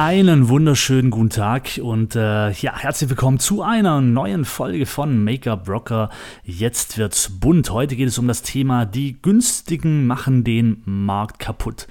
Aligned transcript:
Einen 0.00 0.48
wunderschönen 0.48 1.10
guten 1.10 1.30
Tag 1.30 1.80
und 1.82 2.14
äh, 2.14 2.52
ja, 2.52 2.78
herzlich 2.78 3.10
willkommen 3.10 3.40
zu 3.40 3.62
einer 3.62 4.00
neuen 4.00 4.44
Folge 4.44 4.86
von 4.86 5.24
Make-up 5.24 5.68
Rocker. 5.68 6.08
Jetzt 6.44 6.98
wird's 6.98 7.40
bunt. 7.40 7.70
Heute 7.70 7.96
geht 7.96 8.06
es 8.06 8.16
um 8.16 8.28
das 8.28 8.42
Thema 8.42 8.86
Die 8.86 9.20
günstigen 9.20 10.06
machen 10.06 10.44
den 10.44 10.82
Markt 10.84 11.40
kaputt. 11.40 11.88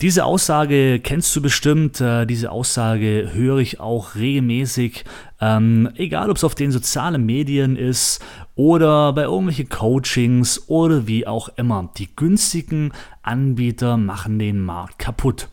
Diese 0.00 0.24
Aussage 0.24 0.98
kennst 0.98 1.36
du 1.36 1.42
bestimmt. 1.42 2.00
Äh, 2.00 2.26
diese 2.26 2.50
Aussage 2.50 3.30
höre 3.32 3.58
ich 3.58 3.78
auch 3.78 4.16
regelmäßig. 4.16 5.04
Ähm, 5.40 5.90
egal, 5.94 6.30
ob 6.30 6.38
es 6.38 6.42
auf 6.42 6.56
den 6.56 6.72
sozialen 6.72 7.24
Medien 7.24 7.76
ist 7.76 8.20
oder 8.56 9.12
bei 9.12 9.22
irgendwelchen 9.22 9.68
Coachings 9.68 10.68
oder 10.68 11.06
wie 11.06 11.24
auch 11.28 11.50
immer. 11.54 11.88
Die 11.98 12.16
günstigen 12.16 12.90
Anbieter 13.22 13.96
machen 13.96 14.40
den 14.40 14.60
Markt 14.60 14.98
kaputt. 14.98 15.46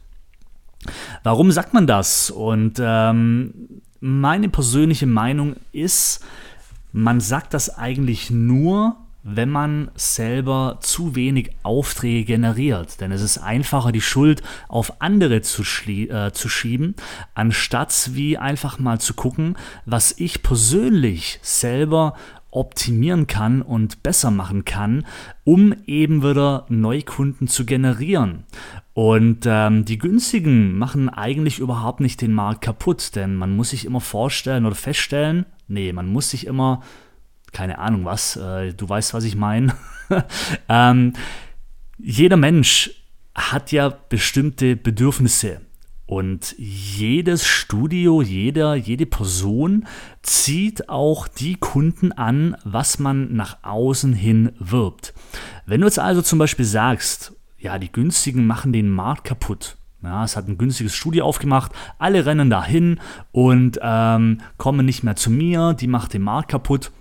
Warum 1.23 1.51
sagt 1.51 1.73
man 1.73 1.87
das? 1.87 2.31
Und 2.31 2.79
ähm, 2.79 3.53
meine 3.99 4.49
persönliche 4.49 5.07
Meinung 5.07 5.55
ist, 5.71 6.23
man 6.91 7.21
sagt 7.21 7.53
das 7.53 7.77
eigentlich 7.77 8.31
nur, 8.31 8.97
wenn 9.23 9.49
man 9.49 9.91
selber 9.95 10.79
zu 10.81 11.15
wenig 11.15 11.51
Aufträge 11.63 12.25
generiert. 12.25 12.99
Denn 13.01 13.11
es 13.11 13.21
ist 13.21 13.37
einfacher, 13.37 13.91
die 13.91 14.01
Schuld 14.01 14.41
auf 14.67 15.01
andere 15.01 15.41
zu, 15.41 15.63
äh, 15.87 16.31
zu 16.31 16.49
schieben, 16.49 16.95
anstatt 17.35 18.09
wie 18.13 18.37
einfach 18.37 18.79
mal 18.79 18.99
zu 18.99 19.13
gucken, 19.13 19.57
was 19.85 20.13
ich 20.17 20.41
persönlich 20.41 21.39
selber 21.43 22.15
optimieren 22.51 23.27
kann 23.27 23.61
und 23.61 24.03
besser 24.03 24.29
machen 24.29 24.65
kann, 24.65 25.05
um 25.43 25.73
eben 25.85 26.21
wieder 26.21 26.65
Neukunden 26.69 27.47
zu 27.47 27.65
generieren. 27.65 28.45
Und 28.93 29.45
ähm, 29.45 29.85
die 29.85 29.97
günstigen 29.97 30.77
machen 30.77 31.09
eigentlich 31.09 31.59
überhaupt 31.59 32.01
nicht 32.01 32.21
den 32.21 32.33
Markt 32.33 32.61
kaputt, 32.61 33.15
denn 33.15 33.35
man 33.35 33.55
muss 33.55 33.69
sich 33.69 33.85
immer 33.85 34.01
vorstellen 34.01 34.65
oder 34.65 34.75
feststellen, 34.75 35.45
nee, 35.67 35.93
man 35.93 36.07
muss 36.07 36.29
sich 36.29 36.45
immer, 36.45 36.81
keine 37.53 37.79
Ahnung 37.79 38.03
was, 38.05 38.35
äh, 38.35 38.73
du 38.73 38.87
weißt, 38.87 39.13
was 39.13 39.23
ich 39.23 39.35
meine. 39.35 39.73
ähm, 40.69 41.13
jeder 41.97 42.37
Mensch 42.37 42.91
hat 43.33 43.71
ja 43.71 43.89
bestimmte 43.89 44.75
Bedürfnisse. 44.75 45.61
Und 46.11 46.55
jedes 46.57 47.47
Studio, 47.47 48.21
jeder, 48.21 48.75
jede 48.75 49.05
Person 49.05 49.87
zieht 50.21 50.89
auch 50.89 51.29
die 51.29 51.55
Kunden 51.55 52.11
an, 52.11 52.57
was 52.65 52.99
man 52.99 53.33
nach 53.33 53.59
außen 53.63 54.11
hin 54.11 54.51
wirbt. 54.59 55.13
Wenn 55.65 55.79
du 55.79 55.87
jetzt 55.87 55.99
also 55.99 56.21
zum 56.21 56.37
Beispiel 56.37 56.65
sagst, 56.65 57.33
ja, 57.57 57.79
die 57.79 57.93
günstigen 57.93 58.45
machen 58.45 58.73
den 58.73 58.89
Markt 58.89 59.23
kaputt. 59.23 59.77
Ja, 60.03 60.25
es 60.25 60.35
hat 60.35 60.49
ein 60.49 60.57
günstiges 60.57 60.93
Studio 60.93 61.23
aufgemacht, 61.23 61.71
alle 61.97 62.25
rennen 62.25 62.49
dahin 62.49 62.99
und 63.31 63.79
ähm, 63.81 64.41
kommen 64.57 64.85
nicht 64.85 65.03
mehr 65.03 65.15
zu 65.15 65.31
mir, 65.31 65.73
die 65.79 65.87
macht 65.87 66.13
den 66.13 66.23
Markt 66.23 66.49
kaputt. 66.49 66.91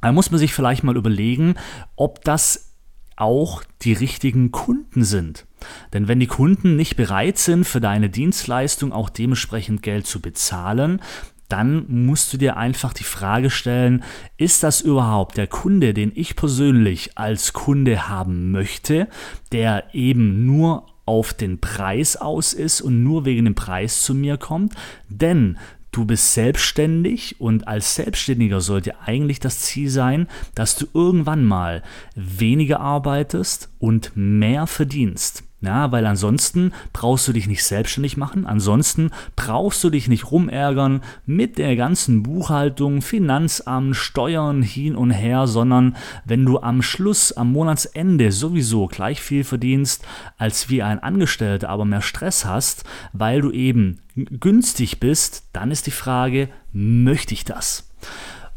Da 0.00 0.12
muss 0.12 0.30
man 0.30 0.38
sich 0.38 0.54
vielleicht 0.54 0.84
mal 0.84 0.96
überlegen, 0.96 1.56
ob 1.96 2.22
das 2.22 2.76
auch 3.16 3.64
die 3.82 3.94
richtigen 3.94 4.52
Kunden 4.52 5.02
sind. 5.02 5.45
Denn 5.92 6.08
wenn 6.08 6.20
die 6.20 6.26
Kunden 6.26 6.76
nicht 6.76 6.96
bereit 6.96 7.38
sind, 7.38 7.64
für 7.64 7.80
deine 7.80 8.10
Dienstleistung 8.10 8.92
auch 8.92 9.08
dementsprechend 9.08 9.82
Geld 9.82 10.06
zu 10.06 10.20
bezahlen, 10.20 11.00
dann 11.48 11.86
musst 11.88 12.32
du 12.32 12.38
dir 12.38 12.56
einfach 12.56 12.92
die 12.92 13.04
Frage 13.04 13.50
stellen, 13.50 14.02
ist 14.36 14.62
das 14.62 14.80
überhaupt 14.80 15.36
der 15.36 15.46
Kunde, 15.46 15.94
den 15.94 16.12
ich 16.14 16.34
persönlich 16.34 17.16
als 17.16 17.52
Kunde 17.52 18.08
haben 18.08 18.50
möchte, 18.50 19.08
der 19.52 19.94
eben 19.94 20.44
nur 20.44 20.86
auf 21.04 21.32
den 21.32 21.60
Preis 21.60 22.16
aus 22.16 22.52
ist 22.52 22.80
und 22.80 23.04
nur 23.04 23.24
wegen 23.24 23.44
dem 23.44 23.54
Preis 23.54 24.02
zu 24.02 24.14
mir 24.14 24.38
kommt? 24.38 24.74
Denn 25.08 25.56
du 25.96 26.04
bist 26.04 26.34
selbstständig 26.34 27.40
und 27.40 27.68
als 27.68 27.94
Selbstständiger 27.94 28.60
sollte 28.60 29.00
eigentlich 29.00 29.40
das 29.40 29.60
Ziel 29.60 29.88
sein, 29.88 30.28
dass 30.54 30.76
du 30.76 30.86
irgendwann 30.92 31.42
mal 31.42 31.82
weniger 32.14 32.80
arbeitest 32.80 33.70
und 33.78 34.12
mehr 34.14 34.66
verdienst. 34.66 35.42
Ja, 35.66 35.90
weil 35.90 36.06
ansonsten 36.06 36.72
brauchst 36.92 37.26
du 37.26 37.32
dich 37.32 37.48
nicht 37.48 37.64
selbstständig 37.64 38.16
machen, 38.16 38.46
ansonsten 38.46 39.10
brauchst 39.34 39.82
du 39.82 39.90
dich 39.90 40.06
nicht 40.06 40.30
rumärgern 40.30 41.00
mit 41.24 41.58
der 41.58 41.74
ganzen 41.74 42.22
Buchhaltung, 42.22 43.02
Finanzamt, 43.02 43.96
Steuern 43.96 44.62
hin 44.62 44.94
und 44.94 45.10
her, 45.10 45.48
sondern 45.48 45.96
wenn 46.24 46.44
du 46.44 46.60
am 46.60 46.82
Schluss, 46.82 47.32
am 47.32 47.50
Monatsende 47.50 48.30
sowieso 48.30 48.86
gleich 48.86 49.20
viel 49.20 49.42
verdienst 49.42 50.06
als 50.38 50.70
wie 50.70 50.84
ein 50.84 51.00
Angestellter, 51.00 51.68
aber 51.68 51.84
mehr 51.84 52.00
Stress 52.00 52.44
hast, 52.44 52.84
weil 53.12 53.40
du 53.40 53.50
eben 53.50 53.98
günstig 54.14 55.00
bist, 55.00 55.48
dann 55.52 55.72
ist 55.72 55.88
die 55.88 55.90
Frage, 55.90 56.48
möchte 56.72 57.34
ich 57.34 57.44
das? 57.44 57.90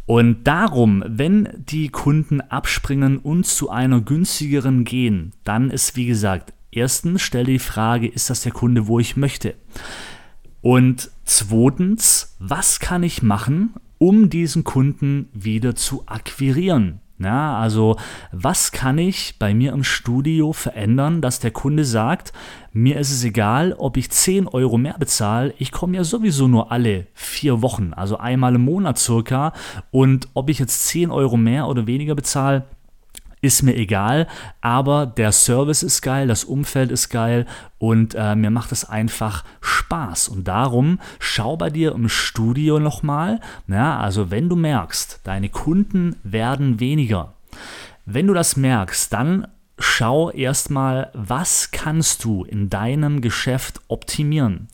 Und 0.05 0.43
darum, 0.43 1.03
wenn 1.07 1.49
die 1.55 1.89
Kunden 1.89 2.39
abspringen 2.39 3.17
und 3.17 3.47
zu 3.47 3.71
einer 3.71 3.99
günstigeren 3.99 4.83
gehen, 4.83 5.33
dann 5.43 5.71
ist 5.71 5.95
wie 5.95 6.05
gesagt 6.05 6.53
Erstens, 6.72 7.22
stell 7.22 7.46
dir 7.46 7.53
die 7.53 7.59
Frage, 7.59 8.07
ist 8.07 8.30
das 8.30 8.41
der 8.41 8.52
Kunde, 8.52 8.88
wo 8.88 9.00
ich 9.00 9.18
möchte? 9.18 9.56
Und 10.62 11.09
zweitens, 11.25 12.35
was 12.40 12.80
kann 12.80 13.03
ich 13.03 13.24
machen, 13.24 13.74
um 13.97 14.30
diesen 14.30 14.63
Kunden 14.63 15.30
wieder 15.34 15.75
zu 15.75 16.03
akquirieren? 16.06 17.02
Ja, 17.22 17.57
also 17.57 17.97
was 18.31 18.72
kann 18.72 18.97
ich 18.97 19.35
bei 19.40 19.53
mir 19.53 19.74
im 19.74 19.84
Studio 19.84 20.53
verändern, 20.53 21.22
dass 21.22 21.41
der 21.41 21.52
Kunde 21.52 21.84
sagt, 21.84 22.31
mir 22.72 22.97
ist 22.97 23.12
es 23.12 23.25
egal, 23.25 23.74
ob 23.78 23.97
ich 23.97 24.09
10 24.09 24.47
Euro 24.47 24.78
mehr 24.78 24.96
bezahle, 24.97 25.53
ich 25.57 25.74
komme 25.74 25.97
ja 25.97 26.06
sowieso 26.06 26.47
nur 26.47 26.72
alle 26.72 27.07
vier 27.13 27.62
Wochen, 27.62 27.94
also 27.94 28.18
einmal 28.18 28.56
im 28.56 28.63
Monat 28.63 29.00
circa, 29.00 29.51
und 29.91 30.30
ob 30.34 30.50
ich 30.50 30.59
jetzt 30.59 30.88
10 30.88 31.12
Euro 31.12 31.36
mehr 31.36 31.68
oder 31.68 31.88
weniger 31.88 32.16
bezahle, 32.16 32.63
ist 33.41 33.63
mir 33.63 33.75
egal, 33.75 34.27
aber 34.61 35.05
der 35.05 35.31
Service 35.31 35.83
ist 35.83 36.01
geil, 36.01 36.27
das 36.27 36.44
Umfeld 36.44 36.91
ist 36.91 37.09
geil 37.09 37.45
und 37.77 38.16
äh, 38.16 38.35
mir 38.35 38.50
macht 38.50 38.72
es 38.72 38.88
einfach 38.88 39.44
Spaß. 39.61 40.27
Und 40.29 40.47
darum 40.47 41.00
schau 41.19 41.55
bei 41.55 41.69
dir 41.69 41.94
im 41.94 42.09
Studio 42.09 42.79
nochmal, 42.79 43.39
ja, 43.67 43.97
also 44.00 44.31
wenn 44.31 44.50
du 44.50 44.55
merkst, 44.55 45.22
deine 45.23 45.50
Kunden 45.50 46.17
werden 46.23 46.79
weniger, 46.79 47.33
wenn 48.05 48.27
du 48.27 48.33
das 48.33 48.55
merkst, 48.57 49.13
dann 49.13 49.47
schau 49.77 50.29
erstmal, 50.31 51.09
was 51.13 51.71
kannst 51.71 52.23
du 52.23 52.44
in 52.44 52.69
deinem 52.69 53.21
Geschäft 53.21 53.79
optimieren. 53.88 54.67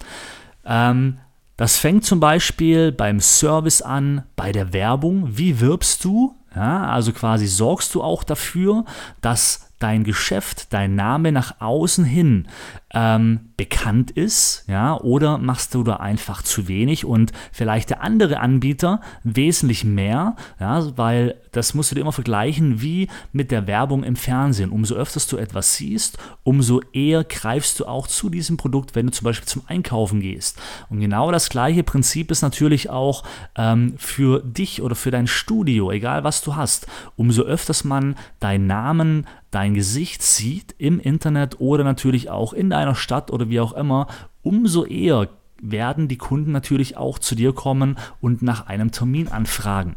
Ähm, 0.65 1.19
das 1.57 1.77
fängt 1.77 2.03
zum 2.03 2.19
Beispiel 2.19 2.91
beim 2.91 3.19
Service 3.21 3.81
an, 3.81 4.23
bei 4.35 4.51
der 4.51 4.73
Werbung. 4.73 5.37
Wie 5.37 5.61
wirbst 5.61 6.03
du? 6.03 6.35
Ja, 6.55 6.87
also 6.87 7.11
quasi 7.11 7.47
sorgst 7.47 7.93
du 7.95 8.01
auch 8.01 8.23
dafür, 8.23 8.85
dass 9.21 9.71
dein 9.79 10.03
Geschäft, 10.03 10.73
dein 10.73 10.95
Name 10.95 11.31
nach 11.31 11.59
außen 11.59 12.05
hin 12.05 12.47
ähm, 12.93 13.51
bekannt 13.57 14.11
ist, 14.11 14.63
ja, 14.67 14.99
oder 14.99 15.37
machst 15.37 15.75
du 15.75 15.83
da 15.83 15.97
einfach 15.97 16.41
zu 16.41 16.67
wenig 16.69 17.03
und 17.05 17.33
vielleicht 17.51 17.89
der 17.89 18.01
andere 18.01 18.39
Anbieter 18.39 19.01
wesentlich 19.23 19.83
mehr, 19.83 20.35
ja, 20.59 20.97
weil 20.97 21.35
das 21.51 21.73
musst 21.73 21.91
du 21.91 21.95
dir 21.95 22.01
immer 22.01 22.13
vergleichen 22.13 22.81
wie 22.81 23.09
mit 23.31 23.51
der 23.51 23.67
Werbung 23.67 24.03
im 24.03 24.15
Fernsehen. 24.15 24.71
Umso 24.71 24.95
öfter 24.95 25.21
du 25.29 25.37
etwas 25.37 25.75
siehst, 25.75 26.17
umso 26.43 26.81
eher 26.93 27.23
greifst 27.23 27.79
du 27.79 27.85
auch 27.85 28.07
zu 28.07 28.29
diesem 28.29 28.57
Produkt, 28.57 28.95
wenn 28.95 29.07
du 29.07 29.11
zum 29.11 29.25
Beispiel 29.25 29.47
zum 29.47 29.63
Einkaufen 29.67 30.19
gehst. 30.19 30.59
Und 30.89 30.99
genau 30.99 31.31
das 31.31 31.49
gleiche 31.49 31.83
Prinzip 31.83 32.31
ist 32.31 32.41
natürlich 32.41 32.89
auch 32.89 33.23
ähm, 33.57 33.95
für 33.97 34.41
dich 34.41 34.81
oder 34.81 34.95
für 34.95 35.11
dein 35.11 35.27
Studio, 35.27 35.91
egal 35.91 36.23
was 36.23 36.41
du 36.41 36.55
hast. 36.55 36.87
Umso 37.15 37.43
öfters 37.43 37.83
man 37.83 38.15
deinen 38.39 38.67
Namen 38.67 39.25
dein 39.55 39.73
Gesicht 39.73 40.21
sieht 40.21 40.75
im 40.77 40.99
Internet 40.99 41.61
oder 41.61 41.85
natürlich 41.85 42.29
auch 42.29 42.51
in 42.51 42.69
deiner 42.69 42.93
Stadt 42.93 43.31
oder 43.31 43.49
wie 43.49 43.61
auch 43.61 43.71
immer, 43.71 44.07
umso 44.43 44.83
eher 44.83 45.29
werden 45.61 46.09
die 46.09 46.17
Kunden 46.17 46.51
natürlich 46.51 46.97
auch 46.97 47.19
zu 47.19 47.35
dir 47.35 47.53
kommen 47.53 47.97
und 48.19 48.41
nach 48.41 48.67
einem 48.67 48.91
Termin 48.91 49.29
anfragen. 49.29 49.95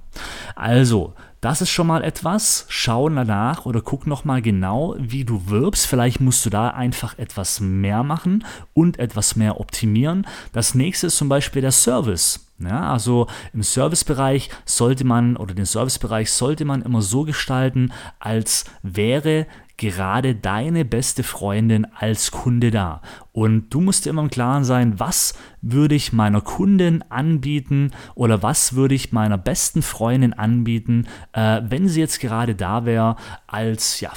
Also, 0.55 1.14
das 1.40 1.61
ist 1.62 1.70
schon 1.70 1.87
mal 1.87 2.02
etwas. 2.02 2.67
Schau 2.69 3.08
danach 3.08 3.64
oder 3.64 3.81
guck 3.81 4.06
nochmal 4.06 4.43
genau, 4.43 4.96
wie 4.99 5.25
du 5.25 5.49
wirbst. 5.49 5.87
Vielleicht 5.87 6.20
musst 6.20 6.44
du 6.44 6.50
da 6.50 6.70
einfach 6.70 7.17
etwas 7.19 7.61
mehr 7.61 8.02
machen 8.02 8.44
und 8.75 8.99
etwas 8.99 9.37
mehr 9.37 9.61
optimieren. 9.61 10.26
Das 10.52 10.75
nächste 10.75 11.08
ist 11.08 11.17
zum 11.17 11.29
Beispiel 11.29 11.62
der 11.62 11.73
Service. 11.73 12.49
Ja, 12.58 12.93
also 12.93 13.29
im 13.52 13.62
Servicebereich 13.62 14.50
sollte 14.64 15.05
man 15.05 15.37
oder 15.37 15.55
den 15.55 15.64
Servicebereich 15.64 16.32
sollte 16.32 16.64
man 16.64 16.82
immer 16.82 17.02
so 17.02 17.23
gestalten, 17.23 17.93
als 18.19 18.64
wäre 18.82 19.46
gerade 19.76 20.34
deine 20.34 20.84
beste 20.84 21.23
Freundin 21.23 21.87
als 21.94 22.32
Kunde 22.32 22.73
da. 22.73 23.00
Und 23.38 23.70
du 23.70 23.81
musst 23.81 24.05
dir 24.05 24.11
immer 24.11 24.23
im 24.23 24.31
Klaren 24.31 24.64
sein, 24.64 24.99
was 24.99 25.35
würde 25.62 25.94
ich 25.94 26.12
meiner 26.12 26.40
Kundin 26.40 27.05
anbieten 27.08 27.93
oder 28.17 28.43
was 28.43 28.75
würde 28.75 28.96
ich 28.96 29.12
meiner 29.12 29.38
besten 29.38 29.82
Freundin 29.82 30.32
anbieten, 30.32 31.06
äh, 31.32 31.61
wenn 31.64 31.88
sie 31.88 32.00
jetzt 32.00 32.19
gerade 32.19 32.56
da 32.56 32.85
wäre, 32.85 33.14
als 33.46 34.00
ja, 34.00 34.11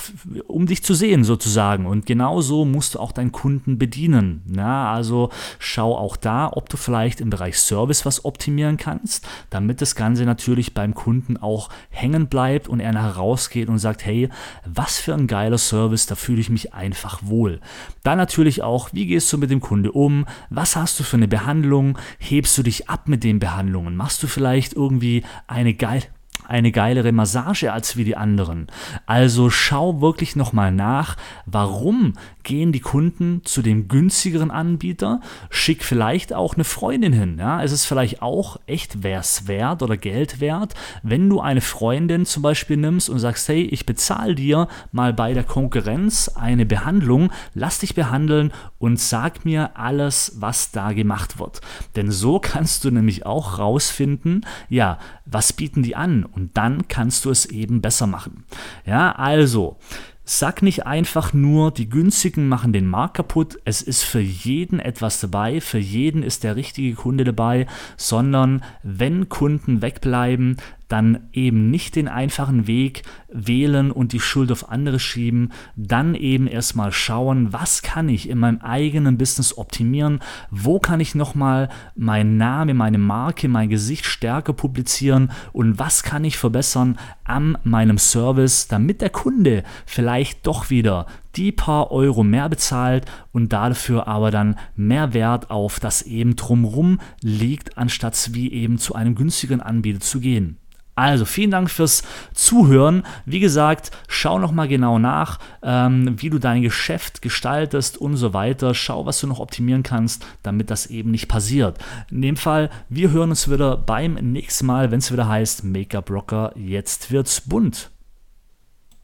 um 0.48 0.66
dich 0.66 0.84
zu 0.84 0.96
sehen 0.96 1.24
sozusagen. 1.24 1.86
Und 1.86 2.08
genauso 2.08 2.66
musst 2.66 2.96
du 2.96 3.00
auch 3.00 3.12
deinen 3.12 3.32
Kunden 3.32 3.78
bedienen. 3.78 4.42
Ja, 4.56 4.92
also 4.92 5.30
schau 5.60 5.96
auch 5.96 6.16
da, 6.16 6.50
ob 6.52 6.70
du 6.70 6.78
vielleicht 6.78 7.22
im 7.22 7.30
Bereich 7.30 7.60
Service 7.60 8.06
was 8.06 8.26
optimieren 8.26 8.78
kannst, 8.78 9.28
damit 9.52 9.82
das 9.82 9.96
Ganze 9.96 10.26
natürlich 10.26 10.74
beim 10.74 10.96
Kunden 10.96 11.38
auch 11.38 11.70
hängen 11.90 12.28
bleibt 12.28 12.68
und 12.68 12.80
er 12.80 12.92
herausgeht 12.92 13.70
und 13.70 13.78
sagt, 13.78 14.04
hey, 14.04 14.30
was 14.66 14.98
für 15.00 15.14
ein 15.14 15.28
geiler 15.28 15.60
Service, 15.60 16.08
da 16.08 16.16
fühle 16.16 16.42
ich 16.42 16.50
mich 16.50 16.74
einfach 16.74 17.20
wohl. 17.24 17.62
Dann 18.04 18.18
natürlich 18.18 18.64
auch, 18.64 18.90
wie 18.94 19.11
gehst 19.12 19.32
du 19.34 19.38
mit 19.38 19.52
dem 19.52 19.60
Kunde 19.60 19.92
um? 19.92 20.26
Was 20.50 20.78
hast 20.78 20.98
du 20.98 21.04
für 21.04 21.18
eine 21.18 21.28
Behandlung? 21.28 21.98
Hebst 22.18 22.58
du 22.58 22.64
dich 22.64 22.90
ab 22.90 23.10
mit 23.10 23.26
den 23.26 23.40
Behandlungen? 23.40 23.98
Machst 23.98 24.24
du 24.24 24.28
vielleicht 24.28 24.72
irgendwie 24.72 25.26
eine 25.48 25.74
geile 25.74 26.04
eine 26.52 26.74
geilere 26.74 27.14
Massage 27.14 27.72
als 27.72 27.96
wie 27.96 28.04
die 28.04 28.18
anderen. 28.18 28.68
Also 29.06 29.50
schau 29.50 30.02
wirklich 30.02 30.36
nochmal 30.36 30.74
nach, 30.74 31.16
warum 31.46 32.14
gehen 32.44 32.74
die 32.74 32.82
Kunden 32.82 33.42
zu 33.46 33.62
dem 33.62 33.88
günstigeren 33.88 34.52
Anbieter, 34.52 35.22
schick 35.50 35.84
vielleicht 35.84 36.34
auch 36.34 36.56
eine 36.56 36.66
Freundin 36.66 37.14
hin. 37.14 37.38
Ja? 37.40 37.64
Es 37.64 37.72
ist 37.72 37.86
vielleicht 37.86 38.22
auch 38.22 38.60
echt 38.68 39.02
wär's 39.02 39.48
wert 39.48 39.82
oder 39.82 39.96
Geld 39.96 40.42
wert, 40.42 40.74
wenn 41.04 41.30
du 41.30 41.40
eine 41.40 41.62
Freundin 41.62 42.26
zum 42.26 42.44
Beispiel 42.44 42.76
nimmst 42.76 43.10
und 43.10 43.20
sagst, 43.20 43.48
hey, 43.48 43.62
ich 43.62 43.86
bezahle 43.86 44.36
dir 44.36 44.68
mal 44.92 45.14
bei 45.14 45.34
der 45.34 45.46
Konkurrenz 45.46 46.30
eine 46.36 46.66
Behandlung, 46.66 47.32
lass 47.54 47.80
dich 47.80 47.96
behandeln 47.96 48.52
und 48.78 49.00
sag 49.00 49.46
mir 49.46 49.78
alles, 49.78 50.34
was 50.40 50.72
da 50.72 50.92
gemacht 50.92 51.40
wird. 51.40 51.62
Denn 51.96 52.12
so 52.12 52.40
kannst 52.40 52.84
du 52.84 52.92
nämlich 52.92 53.26
auch 53.26 53.58
rausfinden, 53.58 54.46
ja, 54.68 54.98
was 55.26 55.54
bieten 55.54 55.82
die 55.82 55.96
an? 55.96 56.26
Und 56.26 56.41
dann 56.54 56.88
kannst 56.88 57.26
du 57.26 57.30
es 57.30 57.46
eben 57.46 57.82
besser 57.82 58.08
machen. 58.08 58.46
Ja, 58.86 59.12
also, 59.12 59.78
Sag 60.24 60.62
nicht 60.62 60.86
einfach 60.86 61.34
nur, 61.34 61.72
die 61.72 61.90
günstigen 61.90 62.48
machen 62.48 62.72
den 62.72 62.88
Markt 62.88 63.16
kaputt. 63.16 63.60
Es 63.66 63.82
ist 63.82 64.04
für 64.04 64.22
jeden 64.22 64.80
etwas 64.80 65.20
dabei, 65.20 65.60
für 65.60 65.78
jeden 65.80 66.24
ist 66.24 66.46
der 66.46 66.56
richtige 66.56 66.96
Kunde 66.96 67.26
dabei, 67.26 67.66
sondern 67.98 68.64
wenn 68.82 69.28
Kunden 69.30 69.82
wegbleiben, 69.82 70.56
dann 70.92 71.30
eben 71.32 71.70
nicht 71.72 71.96
den 71.96 72.08
einfachen 72.08 72.68
Weg 72.68 73.04
wählen 73.30 73.92
und 73.92 74.12
die 74.12 74.20
Schuld 74.20 74.52
auf 74.52 74.70
andere 74.70 75.00
schieben, 75.00 75.52
dann 75.76 76.16
eben 76.16 76.48
erstmal 76.48 76.92
schauen, 76.92 77.54
was 77.54 77.82
kann 77.82 78.10
ich 78.10 78.28
in 78.28 78.38
meinem 78.38 78.60
eigenen 78.60 79.18
Business 79.18 79.58
optimieren, 79.58 80.20
wo 80.50 80.80
kann 80.80 81.00
ich 81.00 81.16
nochmal 81.16 81.70
meinen 81.96 82.38
Namen, 82.38 82.76
meine 82.76 82.98
Marke, 82.98 83.48
mein 83.48 83.70
Gesicht 83.70 84.06
stärker 84.06 84.54
publizieren 84.54 85.32
und 85.54 85.80
was 85.80 86.04
kann 86.04 86.26
ich 86.26 86.38
verbessern 86.38 86.98
an 87.24 87.58
meinem 87.64 87.98
Service, 87.98 88.68
damit 88.68 89.02
der 89.02 89.10
Kunde 89.10 89.64
vielleicht 89.86 90.46
doch 90.46 90.70
wieder 90.70 91.06
die 91.38 91.54
paar 91.54 91.92
Euro 91.92 92.24
mehr 92.24 92.50
bezahlt 92.50 93.06
und 93.32 93.54
dafür 93.54 94.08
aber 94.08 94.32
dann 94.32 94.58
mehr 94.76 95.14
Wert 95.14 95.50
auf 95.50 95.80
das 95.80 96.02
eben 96.02 96.36
drumrum 96.36 97.00
liegt, 97.22 97.78
anstatt 97.78 98.32
wie 98.34 98.52
eben 98.52 98.78
zu 98.78 98.96
einem 98.96 99.16
günstigeren 99.16 99.62
Anbieter 99.62 100.02
zu 100.02 100.20
gehen. 100.20 100.58
Also 100.96 101.26
vielen 101.26 101.52
Dank 101.52 101.70
fürs 101.70 102.04
Zuhören. 102.34 103.04
Wie 103.26 103.40
gesagt, 103.40 103.92
schau 104.08 104.40
nochmal 104.40 104.68
genau 104.68 105.00
nach, 105.00 105.40
ähm, 105.64 106.16
wie 106.18 106.30
du 106.30 106.38
dein 106.38 106.62
Geschäft 106.62 107.22
gestaltest 107.22 107.98
und 107.98 108.18
so 108.18 108.34
weiter. 108.34 108.74
Schau, 108.74 109.06
was 109.06 109.20
du 109.20 109.28
noch 109.28 109.40
optimieren 109.40 109.84
kannst, 109.84 110.26
damit 110.44 110.70
das 110.70 110.88
eben 110.88 111.12
nicht 111.12 111.28
passiert. 111.28 111.78
In 112.10 112.22
dem 112.22 112.36
Fall, 112.36 112.70
wir 112.90 113.12
hören 113.12 113.30
uns 113.30 113.50
wieder 113.50 113.78
beim 113.78 114.16
nächsten 114.16 114.66
Mal, 114.66 114.92
wenn 114.92 115.00
es 115.00 115.12
wieder 115.12 115.28
heißt 115.28 115.64
Make-up 115.64 116.10
Rocker, 116.10 116.52
jetzt 116.56 117.12
wird's 117.12 117.42
bunt. 117.42 117.90